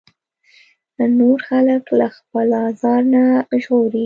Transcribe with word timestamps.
نور 1.19 1.37
خلک 1.47 1.83
له 1.99 2.07
خپل 2.17 2.47
ازار 2.67 3.01
نه 3.13 3.23
وژغوري. 3.49 3.99